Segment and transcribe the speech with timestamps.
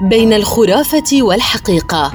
[0.00, 2.12] بين الخرافة والحقيقة.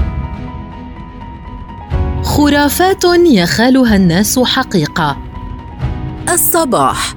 [2.24, 5.18] خرافات يخالها الناس حقيقة.
[6.34, 7.14] الصباح.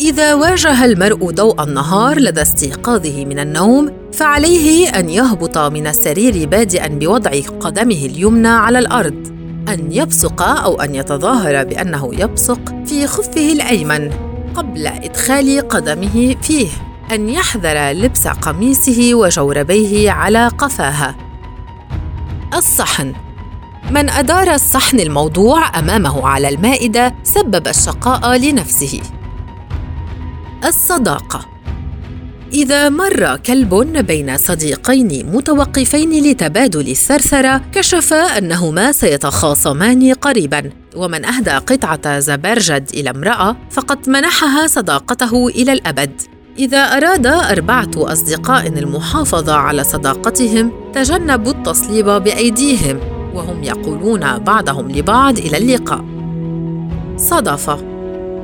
[0.00, 6.88] إذا واجه المرء ضوء النهار لدى استيقاظه من النوم فعليه أن يهبط من السرير بادئا
[6.88, 7.30] بوضع
[7.60, 9.26] قدمه اليمنى على الأرض.
[9.68, 14.10] أن يبصق أو أن يتظاهر بأنه يبصق في خفه الأيمن
[14.54, 16.85] قبل إدخال قدمه فيه.
[17.12, 21.16] أن يحذر لبس قميصه وجوربيه على قفاها
[22.54, 23.14] الصحن.
[23.90, 29.00] من أدار الصحن الموضوع أمامه على المائدة سبب الشقاء لنفسه.
[30.64, 31.46] الصداقة.
[32.52, 33.74] إذا مر كلب
[34.06, 40.70] بين صديقين متوقفين لتبادل الثرثرة كشف أنهما سيتخاصمان قريبا.
[40.96, 46.35] ومن أهدى قطعة زبرجد إلى امرأة فقد منحها صداقته إلى الأبد.
[46.58, 53.00] إذا أراد أربعة أصدقاء المحافظة على صداقتهم تجنبوا التصليب بأيديهم
[53.34, 56.04] وهم يقولون بعضهم لبعض إلى اللقاء.
[57.16, 57.78] صدفة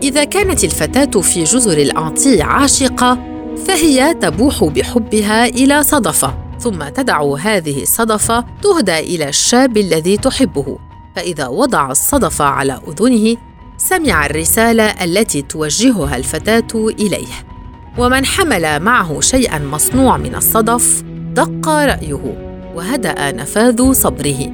[0.02, 3.18] إذا كانت الفتاة في جزر الأنطي عاشقة
[3.66, 10.78] فهي تبوح بحبها إلى صدفه ثم تدع هذه الصدفه تهدى إلى الشاب الذي تحبه.
[11.16, 13.36] فإذا وضع الصدفه على أذنه
[13.76, 17.51] سمع الرسالة التي توجهها الفتاة إليه.
[17.98, 24.52] ومن حمل معه شيئا مصنوع من الصدف دق رأيه وهدأ نفاذ صبره.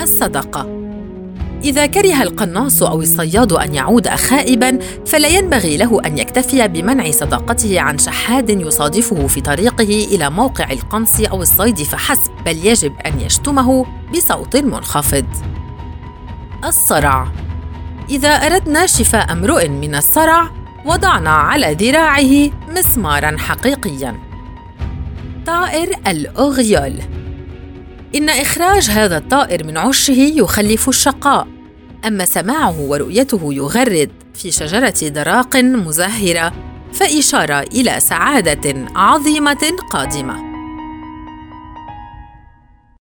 [0.00, 0.78] الصدقة.
[1.64, 7.80] إذا كره القناص أو الصياد أن يعود خائبا فلا ينبغي له أن يكتفي بمنع صداقته
[7.80, 13.86] عن شحاد يصادفه في طريقه إلى موقع القنص أو الصيد فحسب بل يجب أن يشتمه
[14.14, 15.26] بصوت منخفض.
[16.64, 17.28] الصرع.
[18.10, 20.57] إذا أردنا شفاء امرؤ من الصرع
[20.88, 24.16] وضعنا على ذراعه مسمارا حقيقيا
[25.46, 26.94] طائر الأغيول
[28.14, 31.46] إن إخراج هذا الطائر من عشه يخلف الشقاء،
[32.06, 36.52] أما سماعه ورؤيته يغرد في شجرة دراق مزهرة
[36.92, 40.47] فإشارة إلى سعادة عظيمة قادمة.